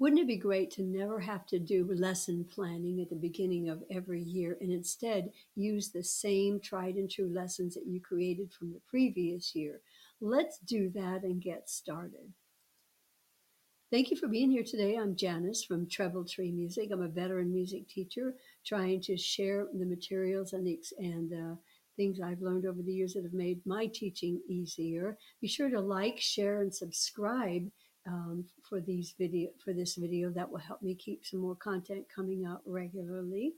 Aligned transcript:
Wouldn't 0.00 0.22
it 0.22 0.26
be 0.26 0.38
great 0.38 0.70
to 0.72 0.82
never 0.82 1.20
have 1.20 1.44
to 1.48 1.58
do 1.58 1.86
lesson 1.92 2.46
planning 2.50 3.02
at 3.02 3.10
the 3.10 3.16
beginning 3.16 3.68
of 3.68 3.84
every 3.90 4.22
year 4.22 4.56
and 4.62 4.72
instead 4.72 5.30
use 5.54 5.90
the 5.90 6.02
same 6.02 6.58
tried 6.58 6.94
and 6.94 7.10
true 7.10 7.28
lessons 7.28 7.74
that 7.74 7.86
you 7.86 8.00
created 8.00 8.50
from 8.50 8.72
the 8.72 8.80
previous 8.88 9.54
year? 9.54 9.82
Let's 10.22 10.56
do 10.56 10.88
that 10.94 11.22
and 11.22 11.42
get 11.42 11.68
started. 11.68 12.32
Thank 13.90 14.10
you 14.10 14.16
for 14.16 14.26
being 14.26 14.50
here 14.50 14.64
today. 14.64 14.96
I'm 14.96 15.16
Janice 15.16 15.64
from 15.64 15.86
Treble 15.86 16.24
Tree 16.24 16.50
Music. 16.50 16.88
I'm 16.90 17.02
a 17.02 17.08
veteran 17.08 17.52
music 17.52 17.86
teacher 17.86 18.36
trying 18.64 19.02
to 19.02 19.18
share 19.18 19.66
the 19.78 19.84
materials 19.84 20.54
and 20.54 20.66
the 20.66 20.78
and 20.98 21.58
things 21.98 22.20
I've 22.22 22.40
learned 22.40 22.64
over 22.64 22.80
the 22.80 22.94
years 22.94 23.12
that 23.12 23.24
have 23.24 23.34
made 23.34 23.60
my 23.66 23.84
teaching 23.92 24.40
easier. 24.48 25.18
Be 25.42 25.48
sure 25.48 25.68
to 25.68 25.80
like, 25.80 26.18
share, 26.18 26.62
and 26.62 26.74
subscribe 26.74 27.70
um, 28.06 28.44
for 28.68 28.80
these 28.80 29.14
video 29.18 29.50
for 29.62 29.72
this 29.72 29.96
video. 29.96 30.30
That 30.30 30.50
will 30.50 30.58
help 30.58 30.82
me 30.82 30.94
keep 30.94 31.24
some 31.24 31.40
more 31.40 31.56
content 31.56 32.06
coming 32.14 32.44
out 32.44 32.62
regularly. 32.66 33.54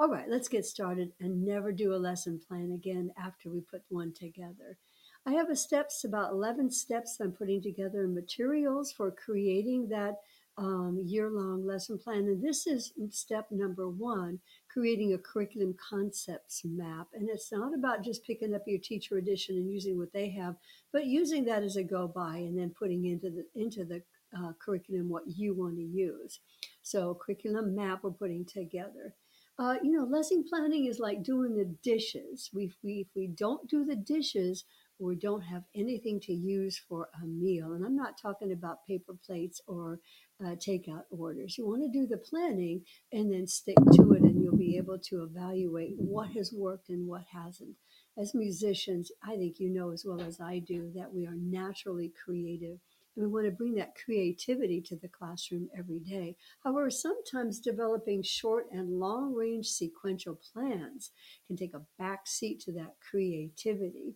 All 0.00 0.08
right, 0.08 0.28
let's 0.28 0.48
get 0.48 0.64
started 0.64 1.12
and 1.20 1.44
never 1.44 1.70
do 1.70 1.94
a 1.94 1.96
lesson 1.96 2.40
plan 2.48 2.72
again 2.72 3.12
after 3.16 3.50
we 3.50 3.60
put 3.60 3.82
one 3.88 4.12
together. 4.12 4.78
I 5.24 5.32
have 5.32 5.50
a 5.50 5.56
steps 5.56 6.04
about 6.04 6.32
11 6.32 6.70
steps 6.72 7.20
I'm 7.20 7.32
putting 7.32 7.62
together 7.62 8.02
and 8.02 8.14
materials 8.14 8.90
for 8.90 9.12
creating 9.12 9.88
that 9.90 10.16
um, 10.58 11.00
year-long 11.04 11.66
lesson 11.66 11.98
plan. 11.98 12.18
And 12.18 12.42
this 12.42 12.66
is 12.66 12.92
step 13.10 13.46
number 13.50 13.88
one, 13.88 14.38
creating 14.70 15.14
a 15.14 15.18
curriculum 15.18 15.74
concepts 15.78 16.62
map. 16.64 17.08
And 17.14 17.28
it's 17.28 17.50
not 17.52 17.74
about 17.74 18.04
just 18.04 18.26
picking 18.26 18.54
up 18.54 18.62
your 18.66 18.78
teacher 18.80 19.18
edition 19.18 19.56
and 19.56 19.70
using 19.70 19.98
what 19.98 20.12
they 20.12 20.30
have, 20.30 20.56
but 20.92 21.06
using 21.06 21.44
that 21.46 21.62
as 21.62 21.76
a 21.76 21.82
go 21.82 22.06
by 22.06 22.36
and 22.36 22.58
then 22.58 22.70
putting 22.70 23.06
into 23.06 23.30
the 23.30 23.44
into 23.54 23.84
the 23.84 24.02
uh, 24.36 24.52
curriculum 24.58 25.08
what 25.08 25.24
you 25.26 25.54
want 25.54 25.76
to 25.76 25.82
use. 25.82 26.40
So 26.82 27.14
curriculum 27.14 27.74
map 27.74 28.00
we're 28.02 28.10
putting 28.10 28.44
together. 28.44 29.14
Uh, 29.58 29.76
you 29.82 29.92
know, 29.92 30.04
lesson 30.04 30.44
planning 30.48 30.86
is 30.86 30.98
like 30.98 31.22
doing 31.22 31.56
the 31.56 31.66
dishes. 31.82 32.50
We, 32.54 32.72
we, 32.82 33.00
if 33.00 33.08
we 33.14 33.26
don't 33.26 33.68
do 33.68 33.84
the 33.84 33.96
dishes, 33.96 34.64
we 34.98 35.16
don't 35.16 35.42
have 35.42 35.64
anything 35.74 36.20
to 36.20 36.32
use 36.32 36.80
for 36.88 37.08
a 37.22 37.26
meal. 37.26 37.72
And 37.72 37.84
I'm 37.84 37.96
not 37.96 38.20
talking 38.20 38.52
about 38.52 38.86
paper 38.86 39.14
plates 39.24 39.60
or 39.66 39.98
uh, 40.40 40.56
takeout 40.56 41.04
orders. 41.10 41.56
You 41.56 41.66
want 41.66 41.82
to 41.82 41.88
do 41.88 42.06
the 42.06 42.18
planning 42.18 42.82
and 43.12 43.32
then 43.32 43.46
stick 43.46 43.76
to 43.94 44.12
it, 44.12 44.22
and 44.22 44.42
you'll 44.42 44.56
be 44.56 44.76
able 44.76 44.98
to 44.98 45.22
evaluate 45.22 45.94
what 45.96 46.30
has 46.30 46.52
worked 46.52 46.88
and 46.88 47.06
what 47.06 47.24
hasn't. 47.32 47.76
As 48.18 48.34
musicians, 48.34 49.10
I 49.22 49.36
think 49.36 49.58
you 49.58 49.70
know 49.70 49.90
as 49.90 50.04
well 50.04 50.20
as 50.20 50.40
I 50.40 50.58
do 50.58 50.92
that 50.94 51.12
we 51.12 51.26
are 51.26 51.34
naturally 51.34 52.12
creative. 52.24 52.78
And 53.14 53.26
we 53.26 53.30
want 53.30 53.46
to 53.46 53.52
bring 53.52 53.74
that 53.74 53.94
creativity 53.94 54.80
to 54.82 54.96
the 54.96 55.08
classroom 55.08 55.68
every 55.76 55.98
day. 55.98 56.36
However, 56.64 56.90
sometimes 56.90 57.60
developing 57.60 58.22
short 58.22 58.66
and 58.72 58.98
long 58.98 59.34
range 59.34 59.66
sequential 59.66 60.38
plans 60.52 61.10
can 61.46 61.56
take 61.56 61.74
a 61.74 61.82
back 61.98 62.26
seat 62.26 62.60
to 62.60 62.72
that 62.72 62.94
creativity. 63.10 64.14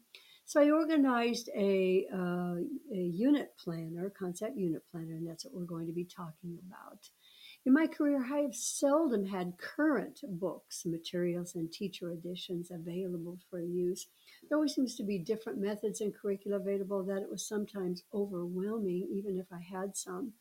So 0.48 0.61
I 0.61 0.70
organized 0.70 1.50
a, 1.56 2.06
uh, 2.14 2.55
a 2.92 2.97
unit 2.97 3.52
planner, 3.58 4.12
concept 4.16 4.56
unit 4.56 4.83
planner, 4.92 5.14
and 5.14 5.28
that's 5.28 5.44
what 5.44 5.53
we're 5.53 5.64
going 5.64 5.88
to 5.88 5.92
be 5.92 6.05
talking 6.05 6.56
about. 6.64 7.11
In 7.64 7.72
my 7.72 7.88
career, 7.88 8.25
I 8.25 8.42
have 8.42 8.55
seldom 8.55 9.27
had 9.27 9.58
current 9.58 10.20
books, 10.22 10.86
materials, 10.86 11.56
and 11.56 11.72
teacher 11.72 12.12
editions 12.12 12.70
available 12.70 13.38
for 13.50 13.61
use. 13.61 14.06
There 14.48 14.56
always 14.56 14.77
seems 14.77 14.94
to 14.98 15.03
be 15.03 15.19
different 15.19 15.58
methods 15.58 16.00
and 16.00 16.14
curricula 16.14 16.58
available 16.58 17.03
that 17.06 17.22
it 17.22 17.28
was 17.28 17.48
sometimes 17.48 18.05
overwhelming, 18.14 19.08
even 19.10 19.41
if 19.41 19.47
I 19.53 19.58
had 19.60 19.97
some. 19.97 20.33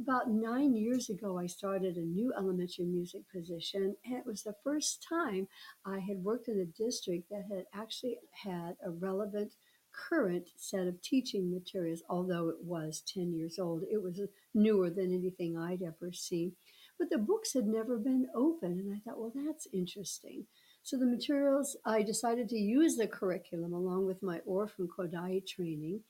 About 0.00 0.30
nine 0.30 0.74
years 0.74 1.10
ago, 1.10 1.38
I 1.38 1.46
started 1.46 1.96
a 1.96 2.00
new 2.00 2.32
elementary 2.34 2.86
music 2.86 3.20
position, 3.30 3.94
and 4.06 4.16
it 4.16 4.24
was 4.24 4.42
the 4.42 4.54
first 4.64 5.04
time 5.06 5.46
I 5.84 5.98
had 5.98 6.24
worked 6.24 6.48
in 6.48 6.58
a 6.58 6.64
district 6.64 7.28
that 7.28 7.44
had 7.54 7.66
actually 7.74 8.16
had 8.32 8.76
a 8.82 8.90
relevant 8.90 9.56
current 9.92 10.48
set 10.56 10.86
of 10.86 11.02
teaching 11.02 11.50
materials, 11.50 12.02
although 12.08 12.48
it 12.48 12.64
was 12.64 13.02
10 13.12 13.34
years 13.34 13.58
old. 13.58 13.82
It 13.92 14.02
was 14.02 14.22
newer 14.54 14.88
than 14.88 15.12
anything 15.12 15.58
I'd 15.58 15.82
ever 15.82 16.12
seen. 16.12 16.52
But 16.98 17.10
the 17.10 17.18
books 17.18 17.52
had 17.52 17.66
never 17.66 17.98
been 17.98 18.26
open, 18.34 18.72
and 18.72 18.94
I 18.94 19.00
thought, 19.00 19.18
well, 19.18 19.32
that's 19.34 19.68
interesting. 19.70 20.46
So 20.82 20.96
the 20.96 21.04
materials, 21.04 21.76
I 21.84 22.02
decided 22.02 22.48
to 22.48 22.58
use 22.58 22.96
the 22.96 23.06
curriculum 23.06 23.74
along 23.74 24.06
with 24.06 24.22
my 24.22 24.40
and 24.46 24.88
Kodály 24.88 25.46
training 25.46 26.00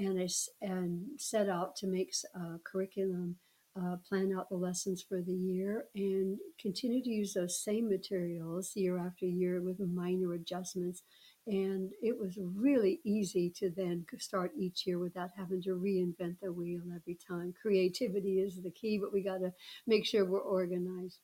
and 0.00 0.18
I 0.18 0.28
and 0.62 1.02
set 1.18 1.48
out 1.48 1.76
to 1.76 1.86
make 1.86 2.14
a 2.34 2.58
curriculum, 2.64 3.36
uh, 3.80 3.96
plan 4.08 4.34
out 4.36 4.48
the 4.48 4.56
lessons 4.56 5.04
for 5.06 5.20
the 5.20 5.34
year, 5.34 5.84
and 5.94 6.38
continue 6.58 7.02
to 7.02 7.10
use 7.10 7.34
those 7.34 7.62
same 7.62 7.88
materials 7.88 8.72
year 8.74 8.98
after 8.98 9.26
year 9.26 9.60
with 9.60 9.78
minor 9.78 10.32
adjustments. 10.32 11.02
And 11.46 11.90
it 12.02 12.18
was 12.18 12.38
really 12.38 13.00
easy 13.04 13.50
to 13.56 13.70
then 13.70 14.06
start 14.18 14.52
each 14.58 14.86
year 14.86 14.98
without 14.98 15.30
having 15.36 15.62
to 15.62 15.70
reinvent 15.70 16.36
the 16.40 16.52
wheel 16.52 16.82
every 16.94 17.18
time. 17.28 17.54
Creativity 17.60 18.40
is 18.40 18.62
the 18.62 18.70
key, 18.70 18.98
but 18.98 19.12
we 19.12 19.22
got 19.22 19.38
to 19.38 19.52
make 19.86 20.06
sure 20.06 20.24
we're 20.24 20.40
organized 20.40 21.18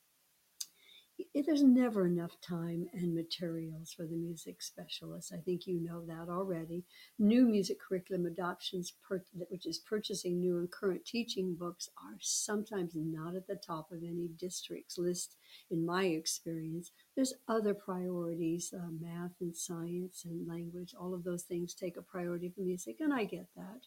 there's 1.34 1.62
never 1.62 2.06
enough 2.06 2.40
time 2.40 2.86
and 2.92 3.14
materials 3.14 3.92
for 3.92 4.06
the 4.06 4.16
music 4.16 4.60
specialist. 4.60 5.32
I 5.32 5.38
think 5.38 5.66
you 5.66 5.80
know 5.80 6.04
that 6.06 6.30
already. 6.30 6.84
New 7.18 7.46
music 7.46 7.78
curriculum 7.80 8.26
adoptions, 8.26 8.92
per, 9.06 9.22
which 9.48 9.66
is 9.66 9.78
purchasing 9.78 10.40
new 10.40 10.58
and 10.58 10.70
current 10.70 11.04
teaching 11.04 11.54
books, 11.54 11.88
are 11.96 12.16
sometimes 12.20 12.92
not 12.94 13.34
at 13.34 13.46
the 13.46 13.56
top 13.56 13.92
of 13.92 14.02
any 14.02 14.28
district's 14.38 14.98
list, 14.98 15.36
in 15.70 15.86
my 15.86 16.04
experience. 16.04 16.92
There's 17.14 17.34
other 17.48 17.74
priorities, 17.74 18.74
uh, 18.76 18.90
math 19.00 19.40
and 19.40 19.56
science 19.56 20.24
and 20.24 20.46
language, 20.46 20.94
all 20.98 21.14
of 21.14 21.24
those 21.24 21.42
things 21.44 21.74
take 21.74 21.96
a 21.96 22.02
priority 22.02 22.50
for 22.54 22.60
music, 22.60 22.96
and 23.00 23.12
I 23.12 23.24
get 23.24 23.48
that. 23.56 23.86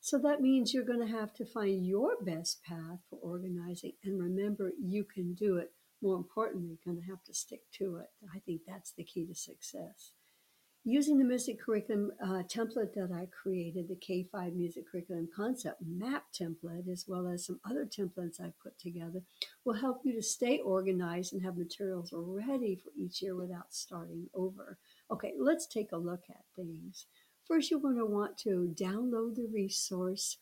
So 0.00 0.18
that 0.18 0.40
means 0.40 0.74
you're 0.74 0.84
going 0.84 1.06
to 1.06 1.18
have 1.18 1.32
to 1.34 1.44
find 1.44 1.86
your 1.86 2.16
best 2.22 2.62
path 2.64 2.98
for 3.08 3.20
organizing. 3.22 3.92
And 4.02 4.20
remember, 4.20 4.72
you 4.80 5.04
can 5.04 5.34
do 5.34 5.58
it 5.58 5.72
more 6.02 6.16
importantly, 6.16 6.78
going 6.84 7.00
to 7.00 7.06
have 7.06 7.22
to 7.24 7.34
stick 7.34 7.60
to 7.78 7.96
it. 7.96 8.08
I 8.34 8.40
think 8.40 8.62
that's 8.66 8.92
the 8.92 9.04
key 9.04 9.24
to 9.26 9.34
success. 9.34 10.12
Using 10.84 11.16
the 11.16 11.24
music 11.24 11.60
curriculum 11.60 12.10
uh, 12.20 12.42
template 12.42 12.92
that 12.94 13.12
I 13.14 13.26
created, 13.26 13.86
the 13.86 13.94
K5 13.94 14.56
music 14.56 14.90
curriculum 14.90 15.28
concept 15.34 15.80
map 15.86 16.24
template, 16.34 16.90
as 16.90 17.04
well 17.06 17.28
as 17.28 17.46
some 17.46 17.60
other 17.64 17.86
templates 17.86 18.40
I 18.40 18.52
put 18.60 18.76
together, 18.80 19.22
will 19.64 19.74
help 19.74 20.00
you 20.04 20.12
to 20.14 20.22
stay 20.22 20.58
organized 20.58 21.34
and 21.34 21.42
have 21.42 21.56
materials 21.56 22.10
ready 22.12 22.74
for 22.74 22.90
each 22.96 23.22
year 23.22 23.36
without 23.36 23.72
starting 23.72 24.26
over. 24.34 24.76
Okay, 25.08 25.34
let's 25.38 25.68
take 25.68 25.92
a 25.92 25.96
look 25.96 26.24
at 26.28 26.42
things. 26.56 27.06
First, 27.46 27.70
you're 27.70 27.78
going 27.78 27.98
to 27.98 28.06
want 28.06 28.36
to 28.38 28.74
download 28.76 29.36
the 29.36 29.46
resource, 29.54 30.38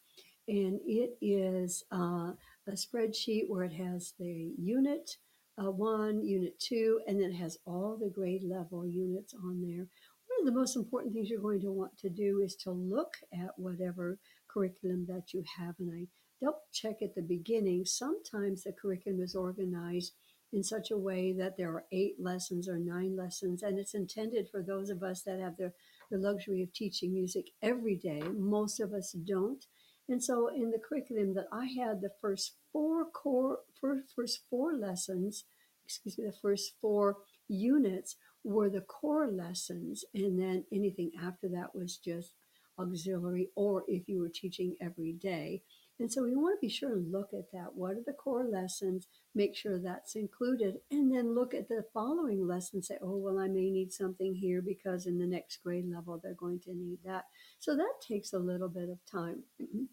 and 0.48 0.80
it 0.86 1.18
is 1.20 1.84
uh, 1.92 2.32
a 2.66 2.72
spreadsheet 2.72 3.48
where 3.48 3.64
it 3.64 3.74
has 3.74 4.14
the 4.18 4.54
unit, 4.56 5.18
uh, 5.60 5.70
one, 5.70 6.24
unit 6.24 6.58
two, 6.58 7.00
and 7.06 7.20
then 7.20 7.30
it 7.30 7.36
has 7.36 7.58
all 7.66 7.98
the 8.00 8.08
grade 8.08 8.44
level 8.44 8.86
units 8.86 9.34
on 9.34 9.60
there. 9.60 9.86
One 10.26 10.40
of 10.40 10.46
the 10.46 10.58
most 10.58 10.76
important 10.76 11.12
things 11.12 11.28
you're 11.28 11.40
going 11.40 11.60
to 11.60 11.72
want 11.72 11.98
to 11.98 12.08
do 12.08 12.40
is 12.40 12.54
to 12.56 12.70
look 12.70 13.14
at 13.32 13.58
whatever 13.58 14.18
curriculum 14.48 15.06
that 15.08 15.34
you 15.34 15.44
have. 15.58 15.74
And 15.78 15.90
I 15.92 16.06
double 16.42 16.62
check 16.72 17.02
at 17.02 17.14
the 17.14 17.22
beginning. 17.22 17.84
Sometimes 17.84 18.62
the 18.62 18.72
curriculum 18.72 19.20
is 19.20 19.34
organized 19.34 20.12
in 20.52 20.62
such 20.62 20.90
a 20.90 20.98
way 20.98 21.32
that 21.32 21.56
there 21.56 21.70
are 21.70 21.84
eight 21.92 22.16
lessons 22.18 22.68
or 22.68 22.78
nine 22.78 23.16
lessons, 23.16 23.62
and 23.62 23.78
it's 23.78 23.94
intended 23.94 24.48
for 24.50 24.62
those 24.62 24.90
of 24.90 25.02
us 25.02 25.22
that 25.22 25.40
have 25.40 25.56
the, 25.56 25.72
the 26.10 26.18
luxury 26.18 26.62
of 26.62 26.72
teaching 26.72 27.12
music 27.12 27.50
every 27.62 27.96
day. 27.96 28.22
Most 28.36 28.80
of 28.80 28.92
us 28.92 29.12
don't. 29.12 29.64
And 30.08 30.22
so 30.22 30.48
in 30.48 30.72
the 30.72 30.78
curriculum 30.78 31.34
that 31.34 31.46
I 31.52 31.66
had, 31.66 32.00
the 32.00 32.10
first 32.20 32.56
four 32.72 33.04
core, 33.04 33.58
first, 33.80 34.12
first 34.16 34.40
four 34.50 34.74
lessons, 34.74 35.44
excuse 35.90 36.18
me, 36.18 36.24
the 36.24 36.32
first 36.32 36.74
four 36.80 37.18
units 37.48 38.16
were 38.44 38.70
the 38.70 38.80
core 38.80 39.26
lessons. 39.26 40.04
And 40.14 40.40
then 40.40 40.64
anything 40.72 41.10
after 41.20 41.48
that 41.48 41.74
was 41.74 41.96
just 41.96 42.34
auxiliary 42.78 43.48
or 43.56 43.82
if 43.88 44.08
you 44.08 44.20
were 44.20 44.30
teaching 44.32 44.76
every 44.80 45.12
day. 45.12 45.62
And 45.98 46.10
so 46.10 46.22
we 46.22 46.34
want 46.34 46.56
to 46.58 46.66
be 46.66 46.72
sure 46.72 46.94
and 46.94 47.12
look 47.12 47.30
at 47.34 47.52
that. 47.52 47.74
What 47.74 47.92
are 47.92 48.04
the 48.06 48.14
core 48.14 48.46
lessons? 48.46 49.06
Make 49.34 49.54
sure 49.54 49.78
that's 49.78 50.16
included. 50.16 50.76
And 50.90 51.14
then 51.14 51.34
look 51.34 51.52
at 51.52 51.68
the 51.68 51.84
following 51.92 52.46
lessons. 52.46 52.88
Say, 52.88 52.96
oh, 53.02 53.16
well, 53.16 53.38
I 53.38 53.48
may 53.48 53.68
need 53.68 53.92
something 53.92 54.34
here 54.34 54.62
because 54.62 55.06
in 55.06 55.18
the 55.18 55.26
next 55.26 55.58
grade 55.62 55.90
level, 55.92 56.18
they're 56.22 56.32
going 56.32 56.60
to 56.60 56.74
need 56.74 57.00
that. 57.04 57.24
So 57.58 57.76
that 57.76 57.94
takes 58.06 58.32
a 58.32 58.38
little 58.38 58.70
bit 58.70 58.88
of 58.88 58.98
time. 59.10 59.42
Mm-hmm. 59.60 59.84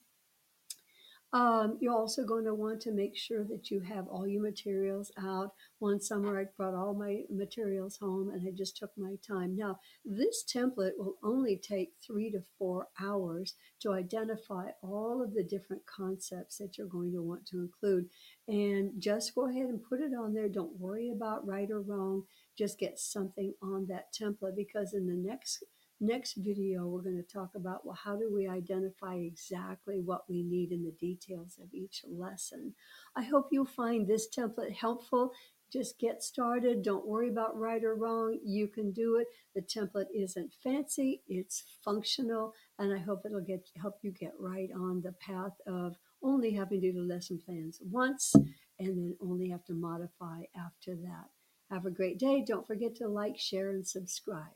Um, 1.33 1.77
you're 1.81 1.93
also 1.93 2.23
going 2.23 2.45
to 2.45 2.53
want 2.53 2.79
to 2.81 2.91
make 2.91 3.17
sure 3.17 3.43
that 3.45 3.69
you 3.69 3.81
have 3.81 4.07
all 4.07 4.25
your 4.25 4.41
materials 4.41 5.11
out. 5.19 5.51
One 5.79 5.99
summer 5.99 6.39
I 6.39 6.45
brought 6.55 6.73
all 6.73 6.93
my 6.93 7.23
materials 7.29 7.97
home 7.97 8.29
and 8.29 8.47
I 8.47 8.51
just 8.55 8.77
took 8.77 8.91
my 8.97 9.15
time. 9.27 9.55
Now, 9.55 9.79
this 10.05 10.45
template 10.45 10.97
will 10.97 11.15
only 11.21 11.57
take 11.57 11.91
three 12.05 12.31
to 12.31 12.39
four 12.57 12.87
hours 13.01 13.55
to 13.81 13.91
identify 13.91 14.69
all 14.81 15.21
of 15.21 15.33
the 15.33 15.43
different 15.43 15.85
concepts 15.85 16.57
that 16.59 16.77
you're 16.77 16.87
going 16.87 17.11
to 17.11 17.21
want 17.21 17.45
to 17.47 17.59
include. 17.59 18.09
And 18.47 18.93
just 18.97 19.35
go 19.35 19.49
ahead 19.49 19.65
and 19.65 19.83
put 19.83 19.99
it 19.99 20.13
on 20.17 20.33
there. 20.33 20.47
Don't 20.47 20.79
worry 20.79 21.11
about 21.13 21.45
right 21.45 21.69
or 21.69 21.81
wrong. 21.81 22.23
Just 22.57 22.79
get 22.79 22.99
something 22.99 23.53
on 23.61 23.87
that 23.87 24.13
template 24.13 24.55
because 24.55 24.93
in 24.93 25.07
the 25.07 25.29
next 25.29 25.63
Next 25.99 26.35
video, 26.35 26.85
we're 26.85 27.01
going 27.01 27.17
to 27.17 27.33
talk 27.33 27.55
about, 27.55 27.83
well, 27.83 27.95
how 27.95 28.15
do 28.15 28.31
we 28.31 28.47
identify 28.47 29.15
exactly 29.15 29.99
what 29.99 30.29
we 30.29 30.43
need 30.43 30.71
in 30.71 30.83
the 30.83 30.91
details 30.91 31.57
of 31.59 31.73
each 31.73 32.05
lesson. 32.07 32.75
I 33.15 33.23
hope 33.23 33.47
you'll 33.51 33.65
find 33.65 34.05
this 34.05 34.27
template 34.29 34.73
helpful. 34.73 35.31
Just 35.73 35.97
get 35.97 36.21
started. 36.21 36.83
Don't 36.83 37.07
worry 37.07 37.29
about 37.29 37.57
right 37.57 37.83
or 37.83 37.95
wrong. 37.95 38.37
You 38.45 38.67
can 38.67 38.91
do 38.91 39.15
it. 39.15 39.25
The 39.55 39.61
template 39.61 40.05
isn't 40.15 40.53
fancy. 40.63 41.23
It's 41.27 41.63
functional. 41.83 42.53
And 42.77 42.93
I 42.93 42.99
hope 42.99 43.23
it'll 43.25 43.41
get 43.41 43.67
help 43.81 43.95
you 44.03 44.11
get 44.11 44.33
right 44.39 44.69
on 44.75 45.01
the 45.01 45.13
path 45.13 45.57
of 45.65 45.95
only 46.21 46.51
having 46.51 46.79
to 46.81 46.91
do 46.91 46.93
the 46.93 47.13
lesson 47.13 47.41
plans 47.43 47.81
once 47.81 48.35
and 48.79 48.89
then 48.89 49.17
only 49.19 49.49
have 49.49 49.65
to 49.65 49.73
modify 49.73 50.43
after 50.55 50.95
that. 50.95 51.29
Have 51.71 51.87
a 51.87 51.91
great 51.91 52.19
day. 52.19 52.43
Don't 52.47 52.67
forget 52.67 52.95
to 52.97 53.07
like, 53.07 53.39
share, 53.39 53.71
and 53.71 53.85
subscribe. 53.85 54.53